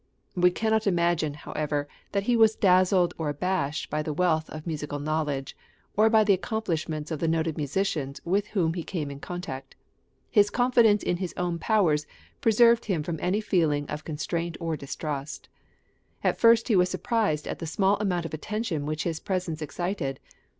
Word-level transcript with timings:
We 0.33 0.49
cannot 0.49 0.87
imagine, 0.87 1.35
however, 1.35 1.87
that 2.11 2.23
he 2.23 2.35
was 2.35 2.55
dazzled 2.55 3.13
or 3.19 3.29
abashed 3.29 3.91
by 3.91 4.01
the 4.01 4.13
wealth 4.13 4.49
of 4.49 4.65
musical 4.65 4.97
knowledge, 4.97 5.55
or 5.95 6.09
by 6.09 6.23
the 6.23 6.33
accomplishments 6.33 7.11
of 7.11 7.19
the 7.19 7.27
noted 7.27 7.55
musicians 7.55 8.19
with 8.25 8.47
whom 8.47 8.73
he 8.73 8.81
came 8.81 9.11
in 9.11 9.19
contact; 9.19 9.75
his 10.31 10.49
confidence 10.49 11.03
in 11.03 11.17
his 11.17 11.35
own 11.37 11.59
powers 11.59 12.07
preserved 12.41 12.85
him 12.85 13.03
from 13.03 13.19
any 13.21 13.41
feeling 13.41 13.87
of 13.91 14.03
constraint 14.03 14.57
or 14.59 14.75
distrust. 14.75 15.49
At 16.23 16.39
first 16.39 16.67
he 16.67 16.75
was 16.75 16.89
surprised 16.89 17.47
at 17.47 17.59
the 17.59 17.67
small 17.67 17.97
amount 17.97 18.25
of 18.25 18.33
attention 18.33 18.87
which 18.87 19.03
his 19.03 19.19
presence 19.19 19.61
excited. 19.61 20.19